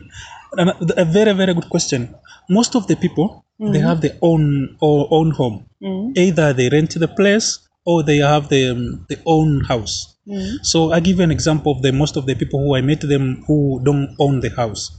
a 0.57 1.05
very 1.05 1.33
very 1.33 1.55
good 1.55 1.69
question. 1.69 2.14
Most 2.49 2.75
of 2.75 2.87
the 2.87 2.97
people 2.97 3.45
they 3.59 3.67
mm-hmm. 3.67 3.88
have 3.88 4.00
their 4.00 4.17
own 4.23 4.76
or 4.81 5.09
own 5.11 5.33
home. 5.33 5.67
Mm-hmm. 5.83 6.12
Either 6.17 6.52
they 6.52 6.69
rent 6.69 6.95
the 6.95 7.09
place 7.09 7.69
or 7.85 8.02
they 8.02 8.19
have 8.19 8.49
the 8.49 8.71
um, 8.71 9.07
their 9.09 9.23
own 9.26 9.64
house. 9.64 10.17
Mm-hmm. 10.26 10.62
So 10.62 10.93
i 10.93 11.00
give 11.00 11.19
you 11.19 11.25
an 11.25 11.31
example 11.31 11.73
of 11.73 11.83
the 11.83 11.93
most 11.93 12.17
of 12.17 12.26
the 12.26 12.35
people 12.35 12.61
who 12.61 12.76
i 12.76 12.81
met 12.81 13.00
them 13.00 13.43
who 13.47 13.81
don't 13.83 14.14
own 14.19 14.40
the 14.40 14.50
house. 14.50 14.93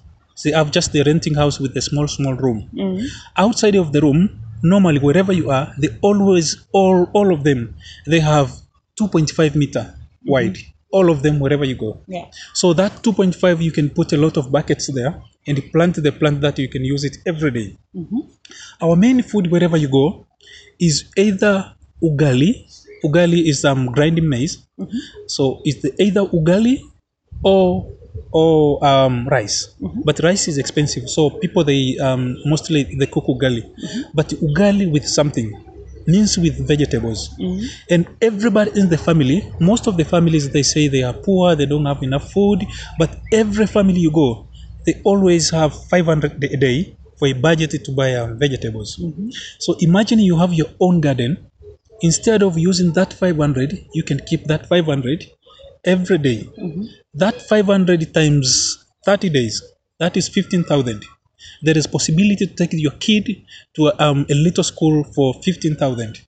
They 0.44 0.51
have 0.51 0.72
just 0.72 0.94
the 0.94 1.03
renting 1.03 1.36
house 1.36 1.60
with 1.60 1.75
a 1.75 1.82
small 1.82 2.08
small 2.08 2.34
room. 2.34 2.70
Outside 3.36 3.75
of 3.75 3.91
the 3.91 4.01
room 4.01 4.39
normally 4.63 5.00
wherever 5.00 5.32
you 5.32 5.50
are 5.50 5.74
they 5.77 5.89
always 6.01 6.68
all 6.74 7.08
all 7.13 7.34
of 7.34 7.44
them 7.44 7.75
they 8.06 8.20
have 8.20 8.51
2.5 9.00 9.56
meter 9.56 9.96
wide 10.25 10.58
all 10.91 11.10
of 11.13 11.22
them 11.22 11.39
wherever 11.39 11.65
you 11.65 11.75
go 11.75 11.91
Yeah. 12.08 12.25
so 12.53 12.74
that 12.74 12.91
2.5 13.03 13.62
you 13.62 13.72
can 13.72 13.89
put 13.89 14.12
a 14.13 14.17
lot 14.17 14.38
of 14.38 14.51
buckets 14.51 14.91
there 14.93 15.22
and 15.48 15.58
plant 15.72 15.96
the 16.03 16.12
plant 16.12 16.41
that 16.41 16.58
you 16.60 16.67
can 16.67 16.84
use 16.84 17.03
it 17.03 17.17
every 17.25 17.51
day. 17.51 17.77
Our 18.81 18.96
main 18.96 19.22
food 19.24 19.50
wherever 19.51 19.77
you 19.77 19.88
go 19.89 20.25
is 20.79 21.05
either 21.17 21.74
ugali. 22.03 22.51
Ugali 23.03 23.48
is 23.48 23.65
um 23.65 23.88
grinding 23.91 24.27
maize. 24.29 24.53
So 25.27 25.62
it's 25.63 25.81
the, 25.81 25.91
either 26.03 26.22
ugali 26.22 26.81
or 27.43 27.91
or 28.31 28.84
um, 28.86 29.27
rice. 29.27 29.74
But 30.05 30.19
rice 30.19 30.48
is 30.48 30.58
expensive, 30.58 31.10
so 31.10 31.29
people 31.29 31.63
they 31.63 31.98
um, 31.98 32.36
mostly 32.46 32.84
they 33.00 33.08
cook 33.08 33.25
ugali. 33.27 33.63
But 34.13 34.29
ugali 34.29 34.91
with 34.91 35.08
something 35.08 35.50
means 36.12 36.38
with 36.38 36.68
vegetables. 36.68 37.30
Mm-hmm. 37.38 37.66
And 37.94 38.08
everybody 38.22 38.80
in 38.80 38.89
the 38.89 38.98
family, 38.98 39.51
most 39.60 39.88
of 39.88 39.98
the 39.98 40.06
families 40.06 40.50
they 40.50 40.63
say 40.63 40.88
they 40.88 41.04
are 41.04 41.13
poor, 41.13 41.56
they 41.56 41.66
don't 41.66 41.86
have 41.86 42.01
enough 42.04 42.32
food. 42.32 42.66
But 42.98 43.18
every 43.32 43.68
family 43.68 44.00
you 44.00 44.12
go, 44.12 44.48
they 44.86 45.01
always 45.04 45.50
have 45.51 45.74
500 45.89 46.44
a 46.44 46.58
day 46.58 46.98
for 47.18 47.28
a 47.28 47.34
budget 47.34 47.84
to 47.86 47.92
buy 47.92 48.16
um, 48.16 48.39
vegetables. 48.39 48.98
Mm-hmm. 48.98 49.30
So 49.60 49.75
imagine 49.80 50.20
you 50.20 50.38
have 50.38 50.54
your 50.54 50.70
own 50.80 51.01
garden. 51.01 51.46
Instead 52.01 52.44
of 52.44 52.58
using 52.58 52.94
that 52.94 53.12
500, 53.13 53.86
you 53.94 54.04
can 54.04 54.20
keep 54.25 54.46
that 54.46 54.68
500 54.68 55.25
every 55.84 56.18
day. 56.18 56.50
Mm-hmm. 56.58 56.84
That 57.13 57.42
500 57.42 58.13
times 58.13 58.86
30 59.06 59.30
days, 59.30 59.62
that 60.00 60.16
is 60.16 60.30
15,000. 60.30 61.04
There 61.62 61.77
is 61.77 61.88
possibility 61.88 62.48
to 62.48 62.53
take 62.55 62.74
your 62.74 62.91
kid 62.93 63.43
to 63.75 63.91
um, 64.01 64.25
a 64.29 64.34
little 64.36 64.63
school 64.63 65.03
for 65.03 65.34
15,000. 65.43 66.19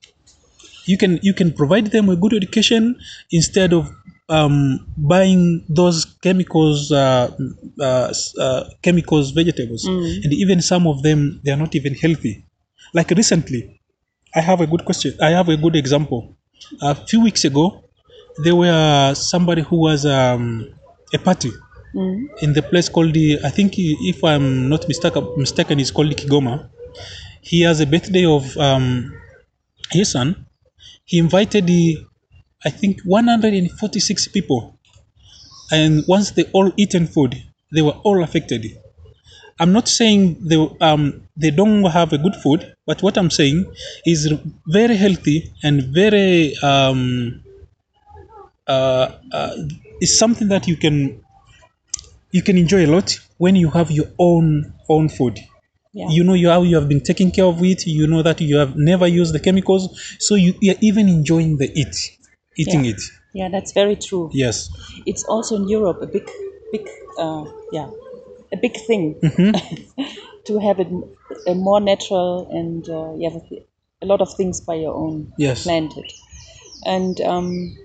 You 0.86 0.98
can 0.98 1.20
you 1.22 1.34
can 1.34 1.52
provide 1.52 1.86
them 1.86 2.08
a 2.08 2.16
good 2.16 2.34
education 2.34 2.98
instead 3.30 3.72
of 3.72 3.90
um, 4.28 4.86
buying 4.96 5.64
those 5.68 6.04
chemicals, 6.22 6.90
uh, 6.90 7.30
uh, 7.80 8.12
uh, 8.40 8.64
chemicals 8.82 9.30
vegetables, 9.30 9.84
and 9.86 10.32
even 10.32 10.60
some 10.60 10.86
of 10.86 11.02
them 11.02 11.40
they 11.44 11.52
are 11.52 11.56
not 11.56 11.74
even 11.74 11.94
healthy. 11.94 12.44
Like 12.94 13.10
recently, 13.10 13.80
I 14.34 14.40
have 14.40 14.60
a 14.60 14.66
good 14.66 14.84
question. 14.84 15.14
I 15.20 15.30
have 15.30 15.48
a 15.48 15.56
good 15.56 15.76
example. 15.76 16.36
A 16.80 16.94
few 16.94 17.20
weeks 17.22 17.44
ago, 17.44 17.84
there 18.42 18.56
were 18.56 19.14
somebody 19.14 19.62
who 19.62 19.76
was 19.76 20.06
um, 20.06 20.68
a 21.12 21.18
party 21.18 21.50
in 21.94 22.52
the 22.52 22.62
place 22.62 22.88
called. 22.88 23.16
I 23.44 23.50
think 23.50 23.74
if 23.78 24.22
I'm 24.24 24.68
not 24.68 24.88
mistaken, 24.88 25.28
mistaken, 25.36 25.80
it's 25.80 25.90
called 25.90 26.10
Kigoma. 26.16 26.68
He 27.40 27.62
has 27.62 27.80
a 27.80 27.86
birthday 27.86 28.24
of 28.24 28.56
um, 28.56 29.12
his 29.90 30.12
son. 30.12 30.46
He 31.04 31.18
invited 31.18 31.66
the, 31.66 31.98
I 32.64 32.70
think 32.70 33.00
146 33.04 34.28
people, 34.28 34.78
and 35.72 36.04
once 36.08 36.30
they 36.32 36.44
all 36.52 36.72
eaten 36.76 37.06
food, 37.06 37.36
they 37.74 37.82
were 37.82 37.98
all 38.04 38.22
affected. 38.22 38.66
I'm 39.60 39.72
not 39.72 39.88
saying 39.88 40.38
they 40.48 40.56
um 40.80 41.28
they 41.36 41.50
don't 41.50 41.84
have 41.84 42.12
a 42.12 42.18
good 42.18 42.36
food, 42.36 42.74
but 42.86 43.02
what 43.02 43.16
I'm 43.18 43.30
saying 43.30 43.66
is 44.06 44.32
very 44.66 44.96
healthy 44.96 45.52
and 45.62 45.82
very 45.84 46.56
um 46.62 47.42
uh, 48.66 49.08
uh 49.32 49.54
it's 50.00 50.18
something 50.18 50.48
that 50.48 50.66
you 50.66 50.76
can 50.76 51.22
you 52.32 52.42
can 52.42 52.56
enjoy 52.58 52.84
a 52.86 52.90
lot 52.96 53.18
when 53.38 53.54
you 53.56 53.70
have 53.70 53.90
your 53.90 54.06
own 54.18 54.74
own 54.88 55.08
food. 55.08 55.38
Yeah. 55.92 56.08
You 56.08 56.24
know 56.24 56.32
you 56.34 56.48
how 56.48 56.62
you 56.62 56.76
have 56.76 56.88
been 56.88 57.02
taking 57.02 57.30
care 57.30 57.44
of 57.44 57.62
it. 57.62 57.86
You 57.86 58.06
know 58.06 58.22
that 58.22 58.40
you 58.40 58.56
have 58.56 58.76
never 58.76 59.06
used 59.06 59.34
the 59.34 59.40
chemicals, 59.40 59.88
so 60.18 60.34
you 60.34 60.54
you're 60.60 60.80
even 60.80 61.08
enjoying 61.08 61.58
the 61.58 61.70
eat, 61.80 61.94
eating 62.56 62.84
Yeah. 62.84 62.92
it. 62.92 63.00
Yeah, 63.34 63.48
that's 63.50 63.72
very 63.72 63.96
true. 63.96 64.30
Yes. 64.32 64.68
It's 65.06 65.24
also 65.24 65.56
in 65.56 65.68
Europe 65.68 65.98
a 66.02 66.06
big, 66.06 66.28
big, 66.70 66.86
uh, 67.18 67.44
yeah, 67.72 67.88
a 68.52 68.56
big 68.56 68.76
thing 68.86 69.16
to 70.46 70.58
have 70.58 70.80
it 70.80 70.88
a 71.46 71.54
more 71.54 71.80
natural 71.80 72.48
and 72.50 72.86
uh, 72.88 73.14
you 73.16 73.30
have 73.30 73.40
a, 73.50 73.66
a 74.02 74.06
lot 74.06 74.20
of 74.20 74.28
things 74.36 74.60
by 74.60 74.74
your 74.74 74.94
own 74.94 75.32
Yes. 75.38 75.62
planted. 75.64 76.10
And 76.84 77.20
um, 77.22 77.76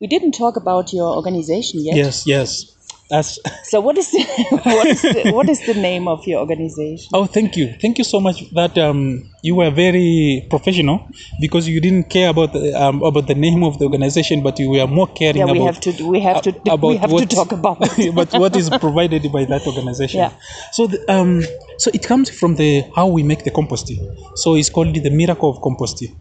we 0.00 0.06
didn't 0.06 0.32
talk 0.32 0.56
about 0.56 0.92
your 0.92 1.16
organization 1.16 1.84
yet. 1.84 1.96
Yes. 1.96 2.26
Yes. 2.26 2.75
That's. 3.10 3.38
So 3.66 3.80
what 3.80 3.98
is 3.98 4.10
the, 4.12 4.22
what 4.76 4.86
is 4.86 5.02
the, 5.02 5.32
what 5.32 5.48
is 5.48 5.60
the 5.66 5.74
name 5.74 6.06
of 6.06 6.24
your 6.26 6.38
organization? 6.40 7.10
Oh, 7.12 7.26
thank 7.26 7.56
you, 7.56 7.74
thank 7.82 7.98
you 7.98 8.04
so 8.04 8.20
much. 8.20 8.48
That 8.52 8.78
um, 8.78 9.28
you 9.42 9.56
were 9.56 9.70
very 9.70 10.46
professional 10.48 11.08
because 11.40 11.68
you 11.68 11.80
didn't 11.80 12.04
care 12.10 12.28
about 12.30 12.52
the, 12.52 12.72
um, 12.80 13.02
about 13.02 13.26
the 13.26 13.34
name 13.34 13.64
of 13.64 13.78
the 13.80 13.86
organization, 13.86 14.40
but 14.42 14.58
you 14.60 14.70
were 14.70 14.86
more 14.86 15.08
caring 15.08 15.38
Yeah, 15.38 15.46
we 15.46 15.58
about 15.58 15.74
have 15.74 15.80
to 15.96 16.06
we 16.06 16.20
have 16.20 16.42
to 16.42 16.50
a- 16.70 16.76
we 16.76 16.96
have 16.96 17.10
to 17.10 17.26
talk 17.26 17.50
about 17.52 17.78
but 18.14 18.32
what 18.34 18.54
is 18.56 18.70
provided 18.70 19.30
by 19.32 19.44
that 19.46 19.66
organization. 19.66 20.18
Yeah. 20.20 20.32
So 20.70 20.86
the, 20.86 20.98
um, 21.12 21.42
so 21.78 21.90
it 21.92 22.04
comes 22.06 22.30
from 22.30 22.54
the 22.54 22.84
how 22.94 23.08
we 23.08 23.22
make 23.24 23.42
the 23.42 23.50
compost. 23.50 23.90
So 24.36 24.54
it's 24.54 24.70
called 24.70 24.94
the 24.94 25.10
miracle 25.10 25.50
of 25.50 25.56
composting. 25.58 26.14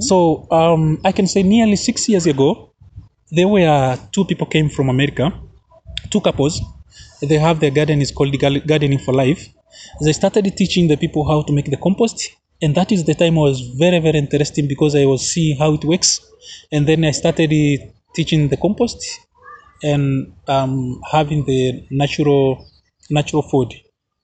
So 0.00 0.46
um, 0.50 1.00
I 1.04 1.12
can 1.12 1.26
say 1.26 1.42
nearly 1.42 1.76
six 1.76 2.08
years 2.08 2.26
ago, 2.26 2.70
there 3.30 3.48
were 3.48 3.98
two 4.12 4.24
people 4.26 4.46
came 4.46 4.68
from 4.68 4.88
America, 4.90 5.32
two 6.10 6.20
couples. 6.20 6.60
They 7.22 7.38
have 7.38 7.60
their 7.60 7.70
garden 7.70 8.00
is 8.00 8.10
called 8.10 8.36
Gardening 8.38 8.98
for 8.98 9.14
Life. 9.14 9.48
They 10.04 10.12
started 10.12 10.44
teaching 10.56 10.88
the 10.88 10.96
people 10.96 11.24
how 11.26 11.42
to 11.42 11.52
make 11.52 11.66
the 11.70 11.76
compost, 11.76 12.30
and 12.60 12.74
that 12.74 12.92
is 12.92 13.04
the 13.04 13.14
time 13.14 13.38
I 13.38 13.42
was 13.42 13.60
very 13.84 13.98
very 14.00 14.18
interesting 14.18 14.68
because 14.68 14.94
I 14.94 15.04
was 15.06 15.22
seeing 15.32 15.56
how 15.58 15.74
it 15.74 15.84
works, 15.84 16.20
and 16.70 16.86
then 16.86 17.04
I 17.04 17.12
started 17.12 17.50
uh, 17.52 17.86
teaching 18.14 18.48
the 18.48 18.56
compost 18.56 18.98
and 19.82 20.32
um, 20.48 21.00
having 21.10 21.44
the 21.44 21.86
natural 21.90 22.66
natural 23.10 23.42
food. 23.42 23.72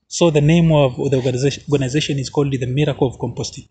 So 0.09 0.31
the 0.31 0.41
name 0.41 0.73
of 0.73 0.97
the 0.97 1.17
organization, 1.17 1.63
organization 1.71 2.19
is 2.19 2.31
called 2.31 2.53
the 2.53 2.67
Miracle 2.67 3.07
of 3.09 3.19
Composting. 3.19 3.69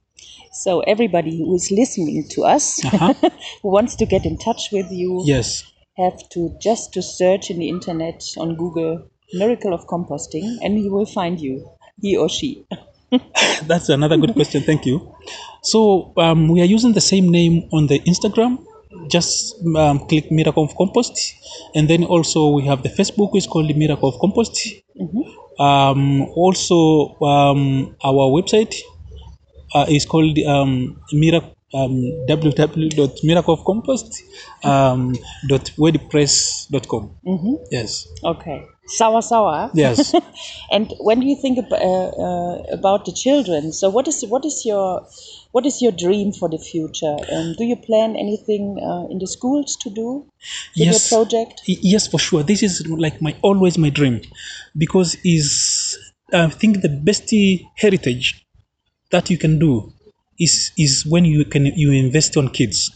So 0.53 0.81
everybody 0.81 1.37
who 1.37 1.55
is 1.55 1.69
listening 1.71 2.27
to 2.29 2.43
us 2.45 2.83
Uh-huh. 2.85 3.13
who 3.61 3.69
wants 3.77 3.95
to 3.95 4.05
get 4.05 4.25
in 4.25 4.37
touch 4.37 4.69
with 4.71 4.91
you 4.91 5.23
Yes. 5.25 5.63
Have 5.97 6.17
to 6.29 6.55
just 6.61 6.93
to 6.93 7.01
search 7.01 7.49
in 7.49 7.59
the 7.59 7.69
internet 7.69 8.23
on 8.37 8.55
Google 8.55 9.09
miracle 9.33 9.73
of 9.73 9.85
composting 9.87 10.57
and 10.61 10.77
he 10.77 10.89
will 10.89 11.05
find 11.05 11.39
you 11.39 11.69
he 12.01 12.15
or 12.15 12.29
she 12.29 12.65
That's 13.67 13.89
another 13.89 14.17
good 14.17 14.33
question. 14.33 14.63
Thank 14.63 14.85
you. 14.85 15.15
So 15.61 16.13
um, 16.17 16.49
we 16.49 16.61
are 16.61 16.65
using 16.65 16.93
the 16.93 17.01
same 17.01 17.29
name 17.29 17.69
on 17.71 17.87
the 17.87 17.99
Instagram. 17.99 18.65
Just 19.09 19.55
um, 19.75 19.99
click 20.07 20.31
Miracle 20.31 20.63
of 20.63 20.75
Compost, 20.75 21.35
and 21.75 21.89
then 21.89 22.03
also 22.03 22.49
we 22.49 22.65
have 22.65 22.83
the 22.83 22.89
Facebook, 22.89 23.31
which 23.31 23.43
is 23.43 23.47
called 23.47 23.73
Miracle 23.75 24.09
of 24.09 24.19
Compost. 24.19 24.59
Um, 25.59 26.23
also, 26.35 27.15
um, 27.21 27.95
our 28.03 28.27
website 28.31 28.75
uh, 29.73 29.85
is 29.87 30.05
called 30.05 30.37
um, 30.39 31.01
Miracle. 31.13 31.56
Um, 31.73 31.99
www.miracleofcompost 32.29 34.23
um, 34.63 35.13
dot 35.49 35.71
wordpress.com. 35.77 37.11
Yes, 37.71 38.07
okay. 38.23 38.65
Sour 38.87 39.21
sour 39.21 39.69
yes. 39.73 40.15
and 40.71 40.93
when 41.01 41.21
you 41.21 41.35
think 41.35 41.57
ab- 41.57 41.73
uh, 41.73 42.07
uh, 42.07 42.63
about 42.71 43.03
the 43.03 43.11
children? 43.11 43.73
So 43.73 43.89
what 43.89 44.07
is 44.07 44.23
what 44.29 44.45
is 44.45 44.65
your 44.65 45.05
what 45.51 45.65
is 45.65 45.81
your 45.81 45.91
dream 45.91 46.31
for 46.31 46.47
the 46.47 46.57
future? 46.57 47.17
Um, 47.29 47.53
do 47.57 47.65
you 47.65 47.75
plan 47.75 48.15
anything 48.15 48.79
uh, 48.81 49.07
in 49.11 49.19
the 49.19 49.27
schools 49.27 49.75
to 49.81 49.89
do 49.89 50.25
with 50.77 50.87
yes. 50.87 51.11
your 51.11 51.19
project 51.19 51.63
yes 51.65 52.07
for 52.07 52.17
sure. 52.17 52.43
This 52.43 52.63
is 52.63 52.87
like 52.87 53.21
my 53.21 53.35
always 53.41 53.77
my 53.77 53.89
dream 53.89 54.21
because 54.77 55.17
is 55.25 55.97
i 56.33 56.47
think 56.49 56.81
the 56.81 56.89
best 56.89 57.33
heritage 57.75 58.45
that 59.11 59.29
you 59.29 59.37
can 59.37 59.59
do 59.59 59.93
is 60.39 60.71
is 60.77 61.05
when 61.05 61.25
you 61.25 61.45
can 61.45 61.65
you 61.65 61.91
invest 61.91 62.37
on 62.37 62.49
kids. 62.49 62.91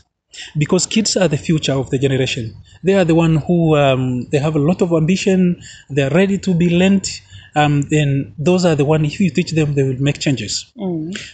Because 0.58 0.86
kids 0.86 1.18
are 1.18 1.28
the 1.28 1.38
future 1.38 1.74
of 1.74 1.90
the 1.90 1.98
generation. 2.00 2.56
They 2.84 2.94
are 2.94 3.04
the 3.04 3.16
one 3.16 3.36
who 3.38 3.76
um, 3.76 4.24
they 4.32 4.38
have 4.38 4.56
a 4.56 4.60
lot 4.60 4.82
of 4.82 4.94
ambition. 4.94 5.62
They 5.90 6.04
are 6.04 6.10
ready 6.10 6.38
to 6.40 6.54
be 6.54 6.70
learned. 6.70 7.08
Um, 7.54 7.82
then 7.90 8.34
those 8.38 8.64
are 8.64 8.76
the 8.76 8.86
one 8.86 9.04
if 9.04 9.20
you 9.20 9.30
teach 9.30 9.52
them 9.52 9.74
they 9.74 9.84
will 9.84 10.02
make 10.02 10.20
changes. 10.20 10.72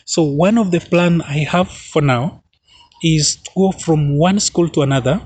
So 0.05 0.23
one 0.23 0.57
of 0.57 0.71
the 0.71 0.79
plan 0.79 1.21
i 1.21 1.45
have 1.45 1.69
for 1.69 2.01
now 2.01 2.41
is 3.03 3.35
to 3.35 3.51
go 3.55 3.71
from 3.71 4.17
one 4.17 4.39
school 4.39 4.67
to 4.69 4.81
another 4.81 5.21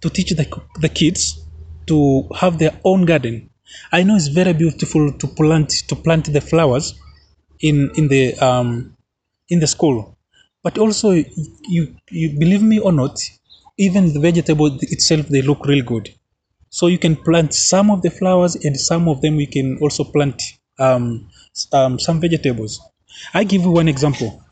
to 0.00 0.10
teach 0.10 0.30
the, 0.30 0.62
the 0.80 0.88
kids 0.88 1.44
to 1.86 2.28
have 2.34 2.58
their 2.58 2.78
own 2.84 3.04
garden. 3.04 3.50
I 3.92 4.02
know 4.02 4.16
it's 4.16 4.28
very 4.28 4.52
beautiful 4.52 5.12
to 5.12 5.26
plant 5.28 5.70
to 5.88 5.94
plant 5.96 6.32
the 6.32 6.40
flowers 6.40 6.94
in 7.60 7.90
in 7.96 8.08
the 8.08 8.34
um, 8.38 8.95
in 9.48 9.60
the 9.60 9.66
school, 9.66 10.16
but 10.62 10.78
also 10.78 11.10
you 11.76 11.96
you 12.10 12.38
believe 12.38 12.62
me 12.62 12.78
or 12.78 12.92
not, 12.92 13.18
even 13.78 14.12
the 14.12 14.20
vegetable 14.20 14.70
itself 14.82 15.26
they 15.28 15.42
look 15.42 15.64
real 15.66 15.84
good. 15.84 16.14
So 16.70 16.88
you 16.88 16.98
can 16.98 17.16
plant 17.16 17.54
some 17.54 17.90
of 17.90 18.02
the 18.02 18.10
flowers 18.10 18.56
and 18.56 18.78
some 18.78 19.08
of 19.08 19.20
them 19.22 19.36
we 19.36 19.46
can 19.46 19.78
also 19.80 20.04
plant 20.04 20.42
um, 20.78 21.28
um, 21.72 21.98
some 21.98 22.20
vegetables. 22.20 22.80
I 23.34 23.44
give 23.44 23.62
you 23.62 23.70
one 23.70 23.88
example. 23.88 24.42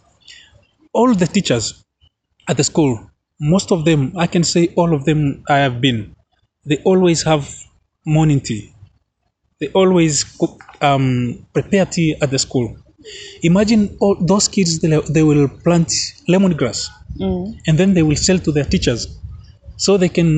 All 0.94 1.14
the 1.14 1.26
teachers 1.26 1.84
at 2.48 2.56
the 2.56 2.64
school, 2.64 3.10
most 3.40 3.72
of 3.72 3.84
them, 3.84 4.12
I 4.18 4.26
can 4.28 4.44
say 4.44 4.72
all 4.76 4.94
of 4.94 5.04
them 5.04 5.44
I 5.48 5.58
have 5.58 5.80
been, 5.80 6.16
they 6.66 6.78
always 6.84 7.22
have 7.24 7.48
morning 8.06 8.40
tea. 8.40 8.72
They 9.60 9.68
always 9.70 10.24
cook, 10.24 10.62
um, 10.82 11.46
prepare 11.54 11.86
tea 11.86 12.16
at 12.22 12.30
the 12.30 12.38
school. 12.38 12.76
Imagine 13.42 13.96
all 14.00 14.16
those 14.20 14.48
kids, 14.48 14.80
they, 14.80 14.88
they 15.10 15.22
will 15.22 15.48
plant 15.64 15.90
lemongrass 16.28 16.88
and 17.66 17.78
then 17.78 17.94
they 17.94 18.02
will 18.02 18.16
sell 18.16 18.38
to 18.38 18.50
their 18.52 18.64
teachers. 18.74 19.02
so 19.76 19.96
they 20.02 20.08
can 20.18 20.30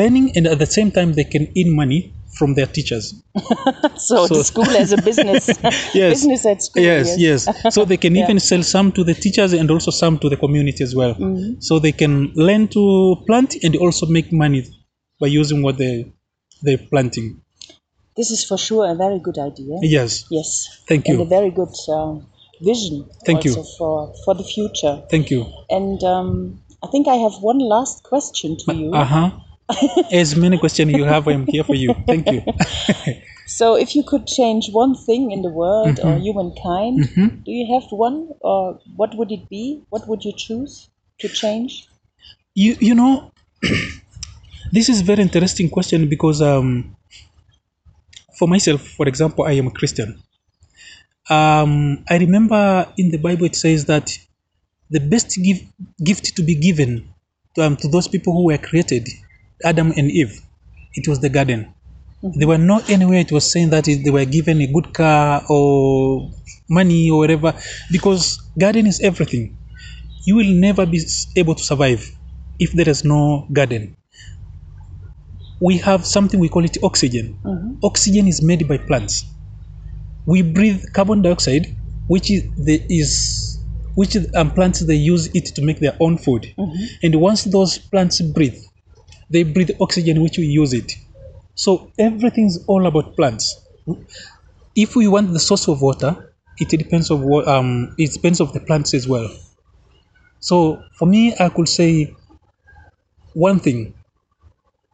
learning 0.00 0.26
and 0.36 0.44
at 0.52 0.58
the 0.58 0.70
same 0.78 0.90
time 0.96 1.10
they 1.18 1.24
can 1.34 1.44
earn 1.58 1.70
money 1.82 2.00
from 2.38 2.54
their 2.54 2.66
teachers. 2.76 3.04
So, 4.08 4.14
So- 4.28 4.36
the 4.38 4.44
school 4.44 4.70
as 4.84 4.90
a 4.98 5.00
business. 5.08 5.42
Yes. 6.00 6.10
Business 6.14 6.42
at 6.52 6.58
school. 6.66 6.82
Yes, 6.90 7.06
yes. 7.26 7.40
So 7.74 7.80
they 7.90 7.98
can 8.04 8.14
Yeah. 8.16 8.24
even 8.24 8.38
sell 8.50 8.62
some 8.62 8.88
to 8.96 9.02
the 9.04 9.14
teachers 9.24 9.52
and 9.52 9.70
also 9.70 9.90
some 10.02 10.14
to 10.22 10.28
the 10.32 10.38
community 10.44 10.82
as 10.88 10.94
well. 11.00 11.14
Mm-hmm. 11.14 11.60
So 11.68 11.72
they 11.78 11.92
can 12.02 12.14
learn 12.46 12.64
to 12.76 12.82
plant 13.26 13.50
and 13.64 13.72
also 13.84 14.04
make 14.06 14.28
money 14.44 14.62
by 15.20 15.26
using 15.40 15.60
what 15.66 15.76
they 15.82 15.94
they're 16.64 16.84
planting. 16.92 17.28
This 18.20 18.30
is 18.36 18.40
for 18.50 18.58
sure 18.66 18.84
a 18.94 18.96
very 19.04 19.18
good 19.26 19.38
idea. 19.38 19.74
Yes. 19.96 20.10
Yes. 20.30 20.48
Thank 20.90 21.08
you. 21.08 21.14
And 21.14 21.22
a 21.22 21.30
very 21.38 21.50
good 21.60 21.74
uh, 21.88 22.16
vision 22.70 22.96
Thank 23.24 23.44
you. 23.46 23.52
also 23.56 23.62
for, 23.78 23.94
for 24.24 24.34
the 24.40 24.44
future. 24.44 24.94
Thank 25.10 25.30
you. 25.30 25.40
And 25.70 25.98
um, 26.14 26.28
I 26.84 26.88
think 26.92 27.08
I 27.08 27.14
have 27.24 27.36
one 27.40 27.60
last 27.74 28.02
question 28.12 28.56
to 28.64 28.74
you. 28.80 28.90
Uh 28.92 29.04
huh. 29.14 29.30
as 30.12 30.36
many 30.44 30.58
questions 30.58 30.92
you 30.92 31.04
have, 31.04 31.28
I'm 31.28 31.46
here 31.46 31.64
for 31.64 31.76
you. 31.84 31.94
Thank 32.06 32.30
you. 32.30 32.42
So, 33.60 33.74
if 33.84 33.96
you 33.96 34.04
could 34.10 34.28
change 34.28 34.64
one 34.70 34.94
thing 35.06 35.32
in 35.32 35.42
the 35.42 35.50
world 35.50 35.98
or 35.98 36.12
Mm-hmm. 36.12 36.22
humankind, 36.26 36.94
do 37.44 37.50
you 37.50 37.66
have 37.74 37.86
one, 37.90 38.28
or 38.50 38.78
what 39.00 39.10
would 39.16 39.32
it 39.32 39.48
be? 39.48 39.82
What 39.90 40.06
would 40.08 40.22
you 40.24 40.32
choose 40.44 40.88
to 41.20 41.26
change? 41.28 41.72
you 42.54 42.76
you 42.80 42.94
know 43.00 43.12
this 44.76 44.88
is 44.88 44.98
very 45.10 45.22
interesting 45.22 45.68
question 45.76 46.08
because 46.14 46.38
um 46.42 46.96
for 48.40 48.48
myself 48.54 48.80
for 48.98 49.06
example 49.12 49.44
i 49.44 49.52
am 49.60 49.66
a 49.68 49.74
christian. 49.80 50.10
Um 51.36 51.72
i 52.08 52.16
remember 52.26 52.62
in 52.96 53.06
the 53.14 53.20
bible 53.26 53.46
it 53.46 53.56
says 53.64 53.84
that 53.92 54.06
the 54.94 55.02
best 55.12 55.30
gift 55.46 55.64
gift 56.08 56.24
to 56.36 56.42
be 56.42 56.56
given 56.68 56.92
to, 57.54 57.58
um, 57.64 57.76
to 57.82 57.86
those 57.94 58.08
people 58.14 58.32
who 58.36 58.44
were 58.50 58.58
created 58.68 59.04
adam 59.70 59.92
and 59.98 60.10
eve 60.22 60.34
it 60.94 61.06
was 61.08 61.20
the 61.20 61.28
garden. 61.28 61.72
There 62.22 62.48
were 62.48 62.58
no 62.58 62.82
anywhere 62.88 63.20
it 63.20 63.32
was 63.32 63.50
saying 63.50 63.70
that 63.70 63.84
they 63.84 64.10
were 64.10 64.24
given 64.24 64.60
a 64.60 64.66
good 64.66 64.92
car 64.92 65.42
or 65.48 66.30
money 66.68 67.08
or 67.10 67.18
whatever 67.18 67.54
because 67.90 68.38
garden 68.58 68.86
is 68.86 69.00
everything. 69.00 69.56
You 70.26 70.36
will 70.36 70.52
never 70.52 70.84
be 70.84 71.00
able 71.36 71.54
to 71.54 71.64
survive 71.64 72.04
if 72.58 72.72
there 72.72 72.88
is 72.88 73.04
no 73.04 73.46
garden. 73.52 73.96
We 75.60 75.78
have 75.78 76.06
something 76.06 76.40
we 76.40 76.48
call 76.48 76.64
it 76.64 76.76
oxygen. 76.82 77.38
Oxygen 77.82 78.26
is 78.26 78.42
made 78.42 78.66
by 78.68 78.78
plants. 78.78 79.24
We 80.26 80.42
breathe 80.42 80.82
carbon 80.94 81.22
dioxide, 81.22 81.76
which 82.06 82.30
is 82.30 82.44
the 82.56 82.82
is 82.88 83.58
which 83.94 84.16
um, 84.34 84.52
plants 84.52 84.80
they 84.80 84.94
use 84.94 85.28
it 85.34 85.46
to 85.56 85.62
make 85.62 85.80
their 85.80 85.96
own 86.00 86.16
food. 86.18 86.54
And 87.02 87.14
once 87.20 87.44
those 87.44 87.78
plants 87.78 88.20
breathe, 88.20 88.58
they 89.30 89.42
breathe 89.44 89.70
oxygen, 89.80 90.22
which 90.22 90.38
we 90.38 90.46
use 90.46 90.72
it. 90.72 90.92
So 91.54 91.92
everything's 91.98 92.64
all 92.66 92.86
about 92.86 93.16
plants. 93.16 93.60
If 94.74 94.96
we 94.96 95.06
want 95.06 95.32
the 95.32 95.38
source 95.38 95.68
of 95.68 95.80
water, 95.80 96.34
it 96.58 96.68
depends 96.70 97.10
of 97.12 97.20
what 97.20 97.46
um 97.46 97.94
it 97.98 98.12
depends 98.12 98.40
of 98.40 98.52
the 98.52 98.58
plants 98.60 98.94
as 98.94 99.06
well. 99.06 99.28
So 100.38 100.82
for 100.92 101.06
me, 101.06 101.34
I 101.38 101.48
could 101.48 101.68
say 101.68 102.14
one 103.34 103.58
thing 103.60 103.94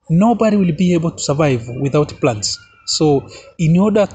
nobody 0.08 0.56
will 0.56 0.74
be 0.76 0.94
able 0.94 1.12
to 1.12 1.22
survive 1.22 1.68
without 1.80 2.08
plants. 2.20 2.58
So, 2.86 3.28
in 3.58 3.76
order 3.78 4.06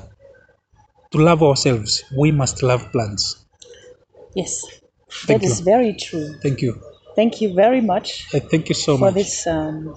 to 1.11 1.17
love 1.17 1.43
ourselves, 1.43 2.03
we 2.17 2.31
must 2.31 2.63
love 2.63 2.91
plants. 2.91 3.45
Yes, 4.35 4.63
Thank 5.27 5.41
that 5.41 5.45
is 5.45 5.59
you. 5.59 5.65
very 5.65 5.93
true. 5.93 6.35
Thank 6.41 6.61
you. 6.61 6.81
Thank 7.15 7.41
you 7.41 7.53
very 7.53 7.81
much 7.81 8.27
Uh, 8.33 8.39
thank 8.39 8.69
you 8.69 8.75
so 8.75 8.97
for 8.97 9.05
much. 9.05 9.13
For 9.13 9.19
this. 9.19 9.47
Um, 9.47 9.95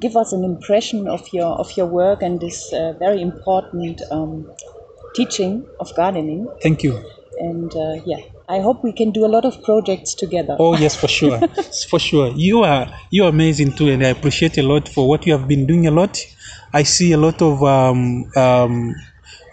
give 0.00 0.16
us 0.16 0.32
an 0.32 0.44
impression 0.44 1.08
of 1.08 1.22
your 1.32 1.52
of 1.62 1.76
your 1.76 1.86
work 1.86 2.22
and 2.22 2.40
this 2.40 2.72
uh, 2.72 2.92
very 2.98 3.22
important 3.22 4.02
um, 4.10 4.50
teaching 5.14 5.66
of 5.80 5.94
gardening. 5.94 6.48
Thank 6.60 6.82
you. 6.82 7.00
And 7.42 7.74
uh, 7.74 7.94
yeah, 8.06 8.20
I 8.48 8.60
hope 8.60 8.84
we 8.84 8.92
can 8.92 9.10
do 9.10 9.26
a 9.26 9.30
lot 9.34 9.44
of 9.44 9.64
projects 9.64 10.14
together. 10.14 10.56
Oh 10.60 10.76
yes, 10.76 10.94
for 10.94 11.08
sure, 11.08 11.40
for 11.90 11.98
sure. 11.98 12.28
You 12.36 12.62
are 12.62 12.86
you 13.10 13.24
are 13.24 13.30
amazing 13.30 13.72
too, 13.72 13.88
and 13.88 14.06
I 14.06 14.10
appreciate 14.10 14.58
a 14.58 14.62
lot 14.62 14.88
for 14.88 15.08
what 15.08 15.26
you 15.26 15.32
have 15.32 15.48
been 15.48 15.66
doing. 15.66 15.88
A 15.88 15.90
lot. 15.90 16.24
I 16.72 16.84
see 16.84 17.10
a 17.10 17.18
lot 17.18 17.42
of 17.42 17.60
um, 17.64 18.30
um, 18.36 18.94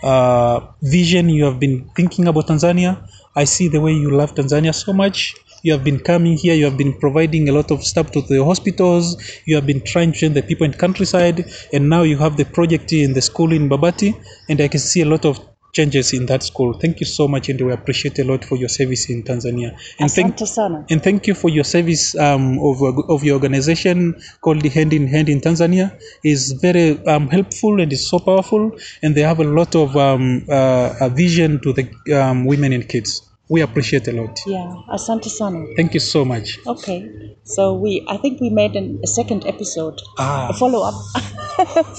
uh, 0.03 0.59
vision 0.83 1.29
you 1.29 1.45
have 1.45 1.59
been 1.59 1.89
thinking 1.95 2.27
about 2.27 2.45
Tanzania. 2.45 3.09
I 3.35 3.45
see 3.45 3.69
the 3.69 3.81
way 3.81 3.93
you 3.93 4.11
love 4.11 4.35
Tanzania 4.35 4.73
so 4.75 4.93
much. 4.93 5.35
You 5.63 5.73
have 5.73 5.83
been 5.83 5.99
coming 5.99 6.37
here. 6.37 6.53
You 6.53 6.65
have 6.65 6.77
been 6.77 6.93
providing 6.93 7.49
a 7.49 7.51
lot 7.51 7.71
of 7.71 7.83
stuff 7.83 8.11
to 8.11 8.21
the 8.21 8.45
hospitals. 8.45 9.17
You 9.45 9.55
have 9.55 9.65
been 9.65 9.81
trying 9.81 10.11
to 10.13 10.19
train 10.19 10.33
the 10.33 10.43
people 10.43 10.65
in 10.65 10.73
countryside, 10.73 11.45
and 11.73 11.89
now 11.89 12.03
you 12.03 12.17
have 12.17 12.37
the 12.37 12.45
project 12.45 12.93
in 12.93 13.13
the 13.13 13.21
school 13.21 13.51
in 13.51 13.67
Babati, 13.67 14.13
and 14.47 14.61
I 14.61 14.67
can 14.67 14.79
see 14.79 15.01
a 15.01 15.05
lot 15.05 15.25
of 15.25 15.48
changes 15.73 16.13
in 16.13 16.25
that 16.27 16.43
school. 16.43 16.73
Thank 16.73 16.99
you 16.99 17.05
so 17.05 17.27
much, 17.27 17.49
and 17.49 17.59
we 17.61 17.71
appreciate 17.71 18.17
a 18.19 18.23
lot 18.23 18.43
for 18.45 18.55
your 18.57 18.69
service 18.69 19.09
in 19.09 19.23
Tanzania. 19.23 19.77
And 19.99 20.11
thank 20.11 20.35
Asante 20.35 20.47
sana. 20.47 20.85
and 20.89 21.03
thank 21.03 21.27
you 21.27 21.33
for 21.35 21.49
your 21.49 21.63
service 21.63 22.15
um, 22.15 22.59
of, 22.59 22.81
of 23.09 23.23
your 23.23 23.35
organization 23.35 24.15
called 24.41 24.61
the 24.61 24.69
Hand 24.69 24.93
in 24.93 25.07
Hand 25.07 25.29
in 25.29 25.41
Tanzania. 25.41 25.97
is 26.23 26.53
very 26.61 26.97
um, 27.05 27.27
helpful 27.29 27.79
and 27.81 27.91
is 27.93 28.07
so 28.09 28.19
powerful, 28.19 28.71
and 29.03 29.15
they 29.15 29.21
have 29.21 29.39
a 29.39 29.43
lot 29.43 29.75
of 29.75 29.95
um, 29.95 30.45
uh, 30.49 30.93
a 31.01 31.09
vision 31.09 31.59
to 31.61 31.73
the 31.73 31.85
um, 32.21 32.45
women 32.45 32.73
and 32.73 32.87
kids. 32.89 33.21
We 33.51 33.61
appreciate 33.61 34.07
a 34.07 34.11
lot. 34.11 34.39
Yeah, 34.45 34.73
asante 34.93 35.25
sana. 35.29 35.65
Thank 35.75 35.93
you 35.95 35.99
so 35.99 36.23
much. 36.23 36.59
Okay, 36.67 37.35
so 37.43 37.73
we 37.73 38.05
I 38.07 38.17
think 38.17 38.39
we 38.41 38.49
made 38.51 38.75
an, 38.75 38.99
a 39.03 39.07
second 39.07 39.45
episode, 39.47 39.99
Ah. 40.19 40.49
a 40.49 40.53
follow 40.53 40.83
up 40.83 40.93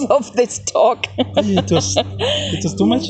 of 0.11 0.33
this 0.37 0.61
talk. 0.61 1.07
it 1.19 1.71
was 1.73 1.97
it 1.97 2.63
was 2.65 2.75
too 2.75 2.87
much. 2.87 3.07